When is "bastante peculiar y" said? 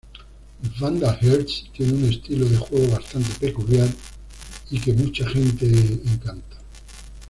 2.87-4.79